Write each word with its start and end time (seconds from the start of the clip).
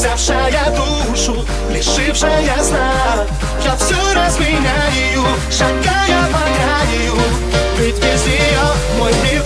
взявшая 0.00 0.74
душу, 0.76 1.44
лишившая 1.70 2.62
сна 2.62 3.26
Я 3.62 3.76
все 3.76 4.14
разменяю, 4.14 5.26
шагая 5.50 6.26
по 6.32 6.38
краю. 6.38 7.18
Ведь 7.78 7.96
без 7.96 8.24
нее 8.24 8.66
мой 8.98 9.12
мир 9.24 9.42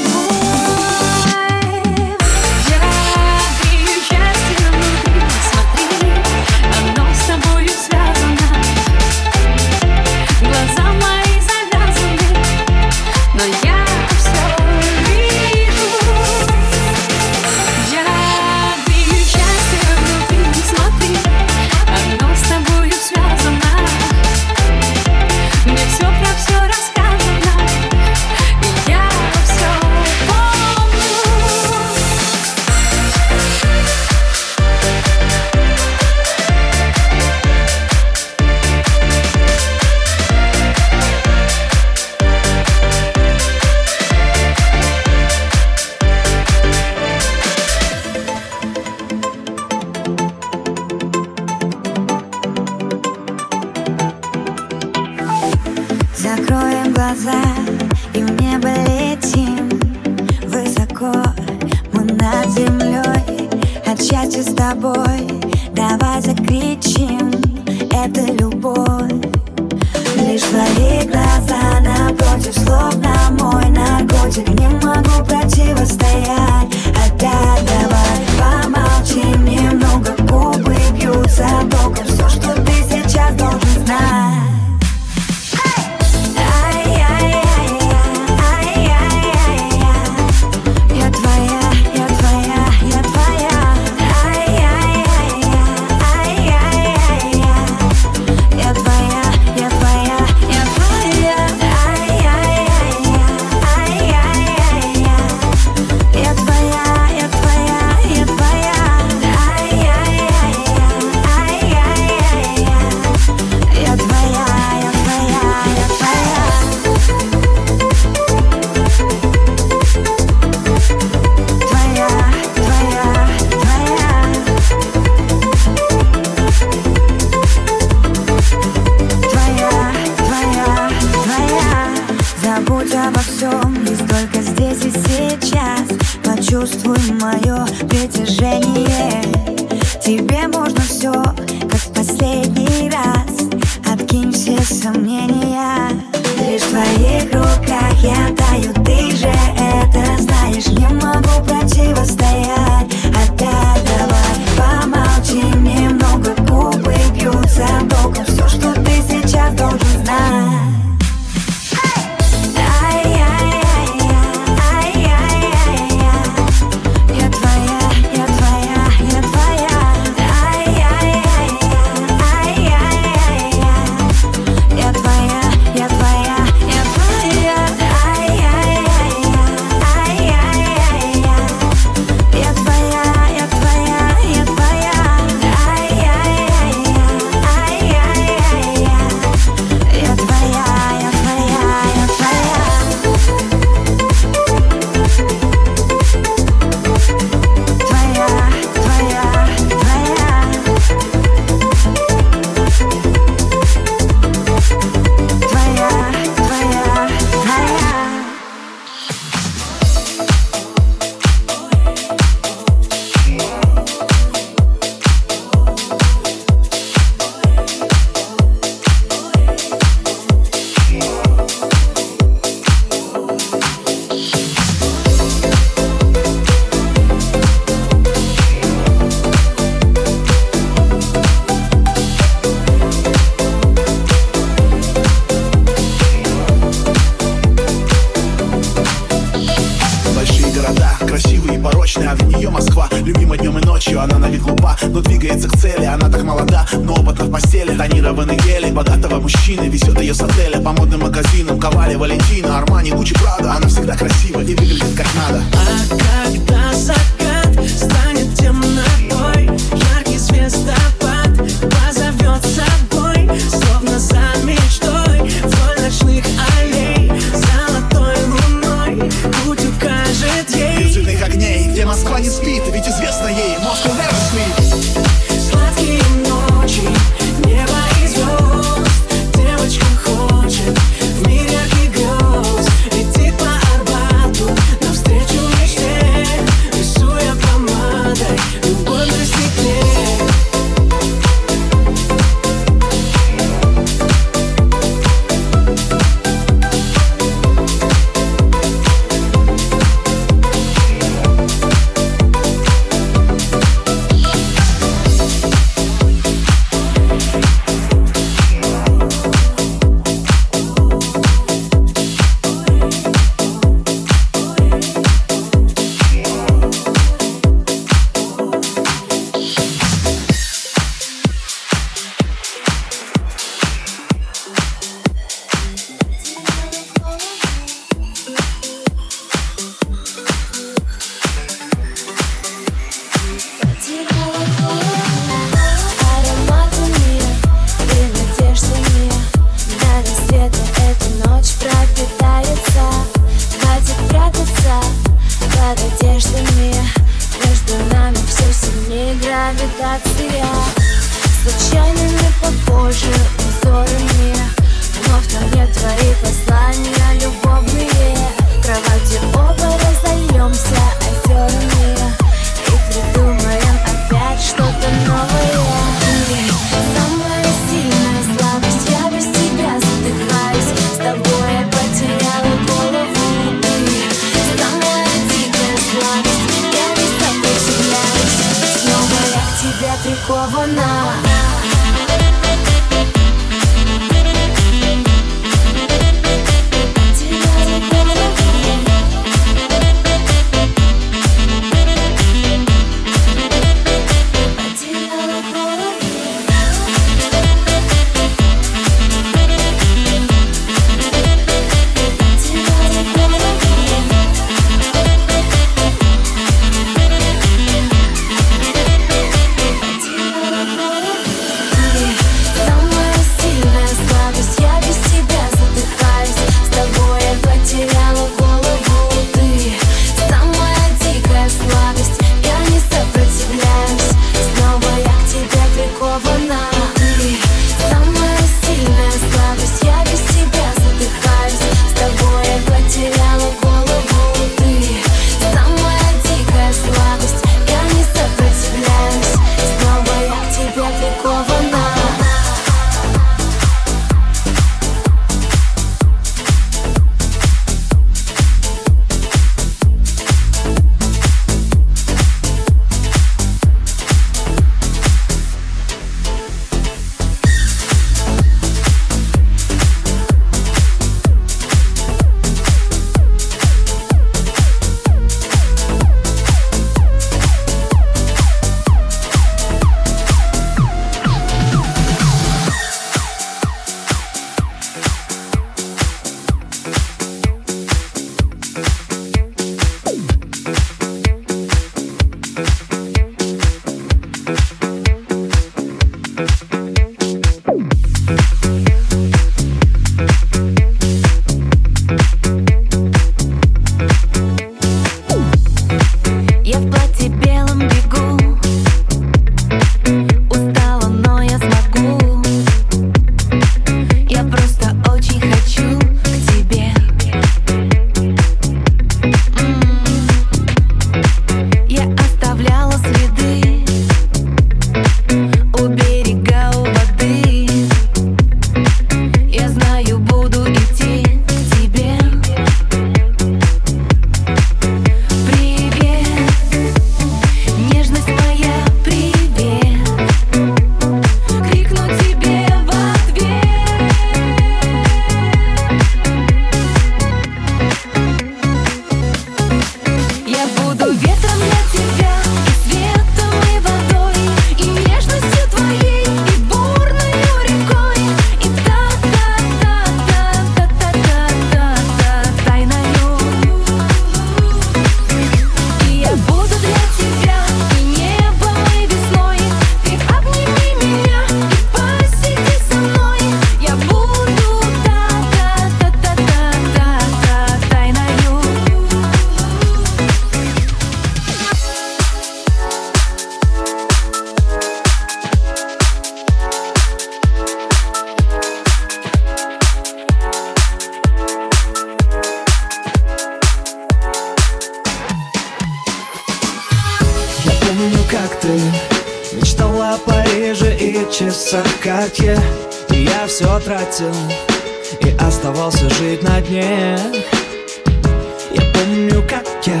помню, 599.40 599.48
как 599.48 599.86
я 599.86 600.00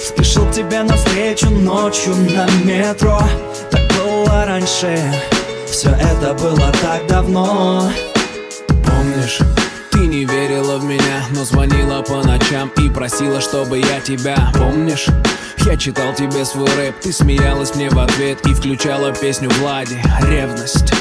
спешил 0.00 0.50
тебе 0.50 0.82
навстречу 0.82 1.50
ночью 1.50 2.14
на 2.14 2.46
метро. 2.64 3.20
Так 3.70 3.80
было 3.98 4.44
раньше, 4.46 4.98
все 5.66 5.90
это 5.90 6.34
было 6.34 6.72
так 6.82 7.06
давно. 7.08 7.90
Помнишь, 8.68 9.40
ты 9.90 9.98
не 9.98 10.24
верила 10.24 10.78
в 10.78 10.84
меня, 10.84 11.24
но 11.30 11.44
звонила 11.44 12.02
по 12.02 12.22
ночам 12.22 12.70
и 12.78 12.88
просила, 12.88 13.40
чтобы 13.40 13.78
я 13.78 14.00
тебя 14.00 14.50
Помнишь, 14.54 15.06
я 15.66 15.76
читал 15.76 16.14
тебе 16.14 16.44
свой 16.44 16.68
рэп, 16.76 17.00
ты 17.00 17.12
смеялась 17.12 17.74
мне 17.74 17.90
в 17.90 17.98
ответ 17.98 18.44
и 18.46 18.54
включала 18.54 19.12
песню 19.12 19.50
Влади 19.60 20.00
«Ревность» 20.22 20.92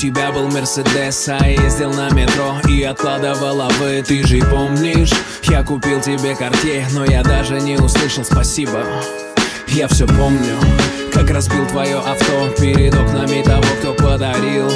тебя 0.00 0.32
был 0.32 0.48
Мерседес, 0.48 1.28
а 1.28 1.46
ездил 1.46 1.92
на 1.92 2.08
метро 2.14 2.56
и 2.66 2.82
откладывала 2.84 3.68
вы 3.78 4.02
Ты 4.02 4.26
же 4.26 4.40
помнишь, 4.46 5.12
я 5.42 5.62
купил 5.62 6.00
тебе 6.00 6.34
карте, 6.34 6.86
но 6.92 7.04
я 7.04 7.22
даже 7.22 7.60
не 7.60 7.76
услышал 7.76 8.24
спасибо. 8.24 8.82
Я 9.68 9.88
все 9.88 10.06
помню, 10.06 10.56
как 11.12 11.28
разбил 11.30 11.66
твое 11.66 11.98
авто 11.98 12.48
перед 12.58 12.94
окнами 12.94 13.42
того, 13.42 13.62
кто 13.80 13.92
подарил. 13.92 14.70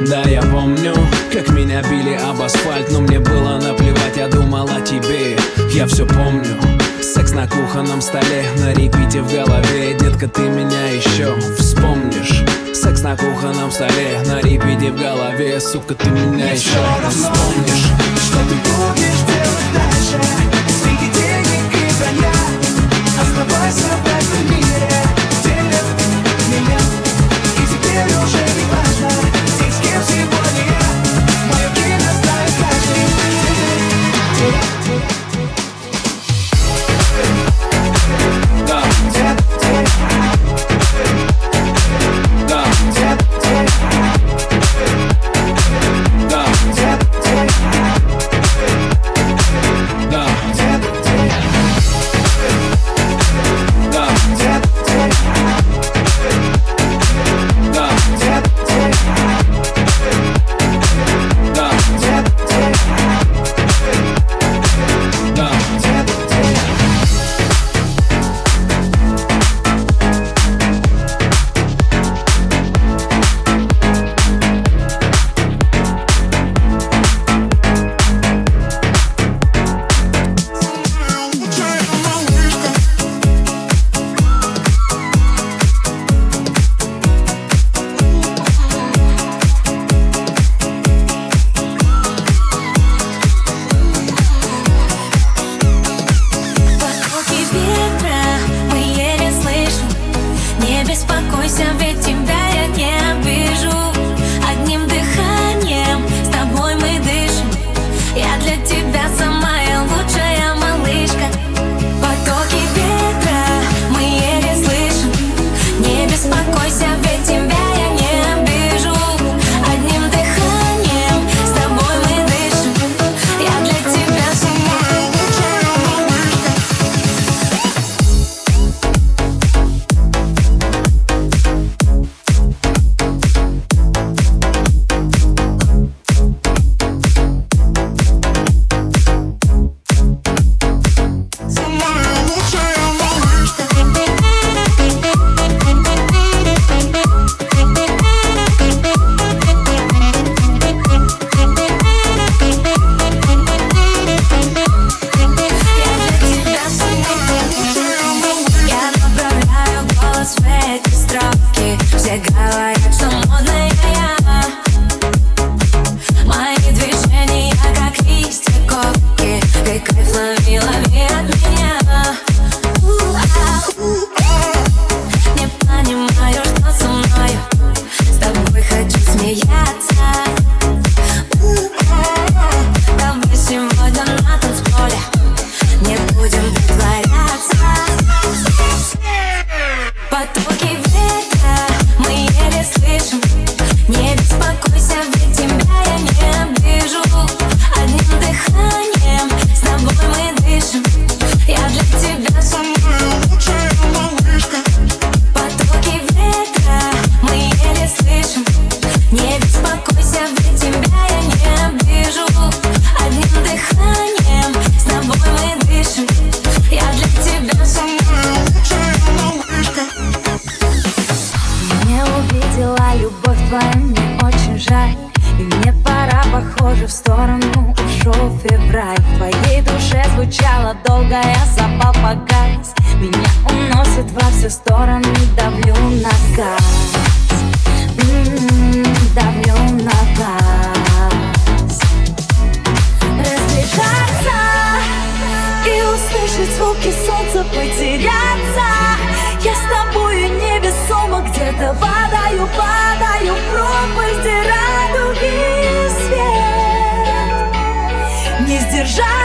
Да, 0.00 0.22
я 0.22 0.42
помню, 0.42 0.94
как 1.32 1.48
меня 1.50 1.80
били 1.82 2.18
об 2.28 2.42
асфальт, 2.42 2.90
но 2.90 3.02
мне 3.02 3.20
было 3.20 3.60
наплевать, 3.60 4.16
я 4.16 4.26
думал 4.26 4.68
о 4.68 4.80
тебе. 4.80 5.38
Я 5.72 5.86
все 5.86 6.04
помню, 6.06 6.58
секс 7.00 7.30
на 7.30 7.46
кухонном 7.46 8.00
столе, 8.00 8.44
на 8.58 8.72
репите 8.72 9.22
в 9.22 9.32
голове. 9.32 9.94
Детка, 10.00 10.26
ты 10.26 10.42
меня 10.42 10.88
еще 10.88 11.38
вспомнишь. 11.56 12.45
Секс 12.86 13.02
на 13.02 13.16
кухонном 13.16 13.72
столе, 13.72 14.22
на 14.26 14.40
репите 14.40 14.92
в 14.92 14.96
голове 14.96 15.58
Сука, 15.58 15.92
ты 15.96 16.08
меня 16.08 16.52
еще 16.52 16.78
раз 17.02 17.14
вспомнишь 17.14 17.84
Что 18.22 18.38
ты 18.48 18.54
помнишь. 18.70 19.05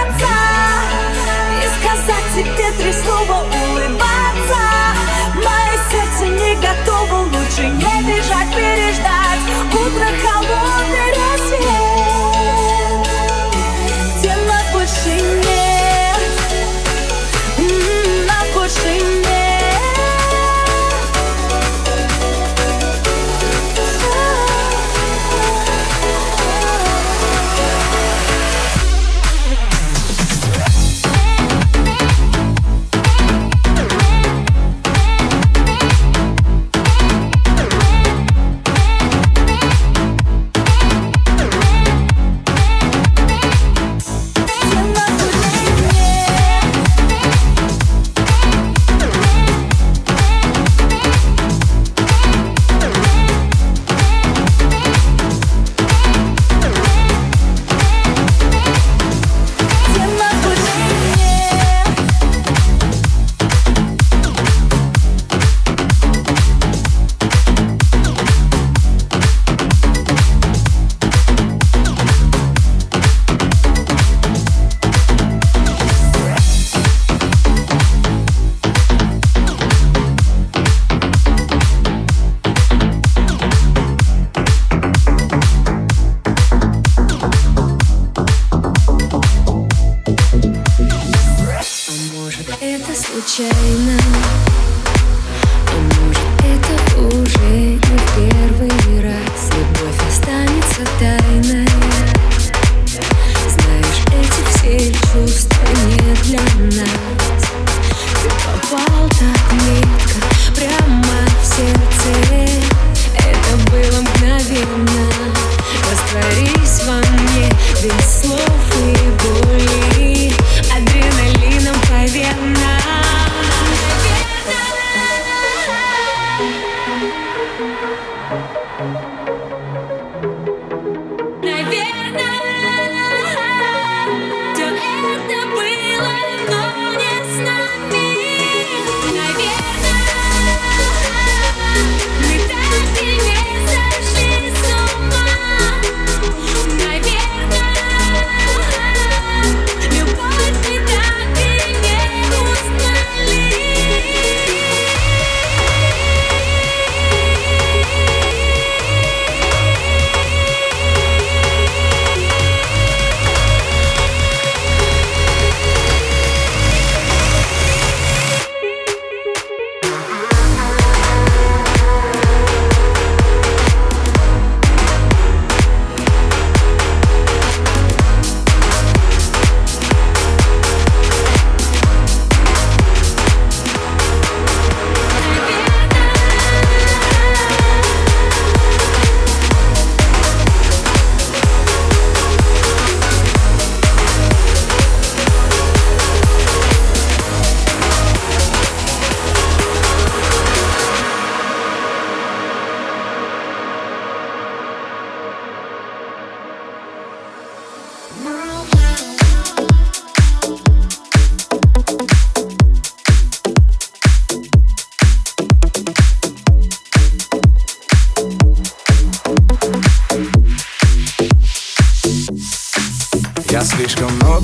улыбаться 0.01 0.35
И 1.61 1.67
сказать 1.79 2.27
тебе 2.35 2.71
три 2.77 2.93
слова 2.93 3.43
улыбаться. 3.43 4.61
Мое 5.35 5.75
сердце 5.91 6.27
не 6.27 6.55
готово, 6.55 7.23
лучше 7.25 7.67
не 7.67 8.03
бежать 8.03 8.20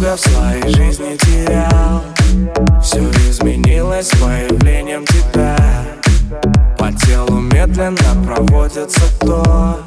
тебя 0.07 0.15
в 0.15 0.19
своей 0.19 0.75
жизни 0.75 1.17
терял. 1.17 2.01
Все 2.81 2.99
изменилось 3.29 4.07
с 4.07 4.17
появлением 4.17 5.05
тебя. 5.05 5.57
По 6.77 6.93
телу 6.93 7.39
медленно 7.39 7.97
проводится 8.25 9.01
ток. 9.19 9.83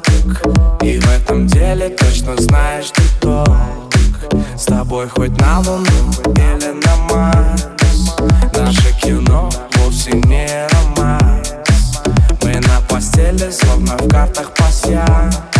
И 0.83 0.99
в 0.99 1.09
этом 1.09 1.47
деле 1.47 1.89
точно 1.89 2.35
знаешь 2.37 2.91
ты 2.91 3.01
толк. 3.19 3.93
С 4.55 4.65
тобой 4.65 5.07
хоть 5.07 5.35
на 5.39 5.59
луну 5.59 5.85
или 6.35 6.71
на 6.85 6.95
Марс. 7.09 7.67
Наше 8.55 8.93
кино 9.01 9.49
вовсе 9.77 10.11
не 10.11 10.67
романс. 10.69 11.53
Мы 12.43 12.59
на 12.59 12.81
постели, 12.87 13.49
словно 13.49 13.97
в 13.97 14.07
картах 14.07 14.51
пасьянс 14.53 15.50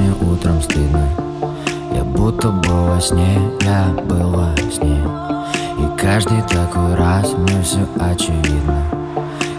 кухне 0.00 0.14
утром 0.20 0.62
стыдно. 0.62 1.08
Я 1.94 2.04
будто 2.04 2.48
был 2.48 2.84
во 2.86 3.00
сне, 3.00 3.38
я 3.62 3.86
был 4.04 4.30
во 4.30 4.56
сне. 4.70 5.02
И 5.78 6.00
каждый 6.00 6.42
такой 6.42 6.94
раз 6.94 7.32
мне 7.32 7.62
все 7.62 7.86
очевидно. 7.98 8.84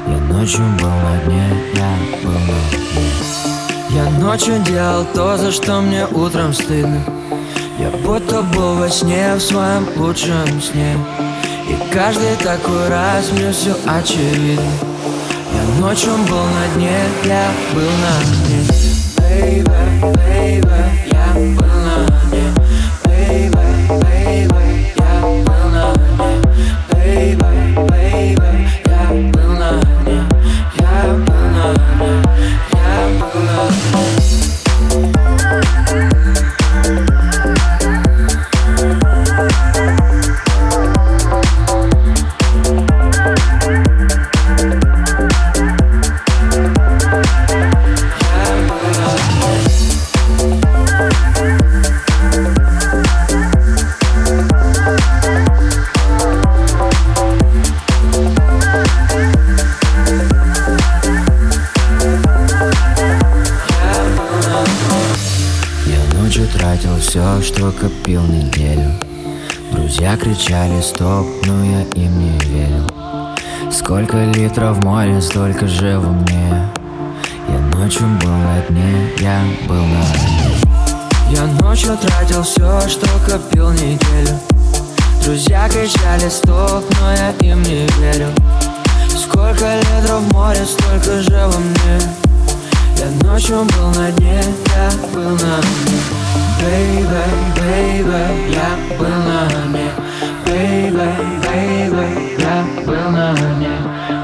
Я 0.08 0.18
ночью 0.34 0.66
был 0.80 0.90
на 0.90 1.18
дне, 1.26 1.50
я 1.74 1.98
был 2.24 2.32
на 2.32 2.78
дне. 2.78 3.10
Я 3.90 4.10
ночью 4.20 4.60
делал 4.64 5.06
то, 5.14 5.38
за 5.38 5.52
что 5.52 5.82
мне 5.82 6.06
утром 6.06 6.54
стыдно. 6.54 7.02
Я 7.80 7.90
будто 8.04 8.42
был 8.42 8.76
во 8.76 8.90
сне, 8.90 9.36
в 9.36 9.42
своем 9.42 9.88
лучшем 9.96 10.62
сне. 10.62 10.98
И 11.68 11.94
каждый 11.94 12.36
такой 12.38 12.90
раз 12.90 13.32
мне 13.32 13.52
все 13.52 13.76
очевидно. 13.86 14.72
Я 15.54 15.82
ночью 15.82 16.12
был 16.30 16.44
на 16.44 16.76
дне, 16.76 17.00
я 17.26 17.48
был 17.74 17.82
на 17.82 18.48
дне 18.48 18.81
Baby, 19.41 19.65
baby, 20.27 21.11
я 21.13 21.35
был 21.35 22.20
Ночью 66.72 66.78
тратил 66.78 67.00
все, 67.00 67.42
что 67.42 67.72
копил 67.72 68.22
неделю. 68.24 68.94
Друзья 69.72 70.16
кричали 70.16 70.80
стоп, 70.82 71.28
но 71.46 71.66
я 71.66 71.82
им 71.96 72.18
не 72.18 72.40
верил. 72.46 72.88
Сколько 73.70 74.24
литров 74.26 74.78
в 74.78 74.86
море, 74.86 75.22
столько 75.22 75.68
же 75.68 76.00
во 76.00 76.10
мне 76.12 76.70
Я 77.50 77.60
ночью 77.78 78.08
был 78.22 78.30
на 78.30 78.62
дне, 78.70 79.10
я 79.20 79.44
был 79.68 79.84
на 79.84 80.02
дне 80.14 80.56
Я 81.30 81.46
ночью 81.62 81.98
тратил 81.98 82.44
все, 82.44 82.88
что 82.88 83.08
копил 83.26 83.72
неделю. 83.72 84.40
Друзья 85.26 85.68
кричали 85.68 86.30
стоп, 86.30 86.86
но 87.02 87.12
я 87.12 87.32
им 87.42 87.62
не 87.64 87.86
верил. 88.00 88.32
Сколько 89.18 89.76
литров 89.76 90.22
в 90.22 90.34
море, 90.34 90.66
столько 90.66 91.22
же 91.22 91.48
во 91.48 91.60
мне 91.60 92.00
я 92.98 93.28
ночью 93.28 93.66
был 93.66 93.90
на 94.00 94.12
дне, 94.12 94.44
я 94.68 94.92
был 95.12 95.32
на 95.32 95.62
дне 95.62 96.31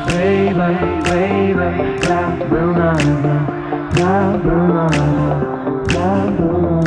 Baby, 0.08 0.74
baby, 1.04 1.98
that 2.08 2.50
will 2.50 2.74
not, 2.74 2.98
that 3.94 4.44
will 4.44 4.68
not, 4.68 5.88
that 5.90 6.40
will 6.40 6.82
not. 6.82 6.87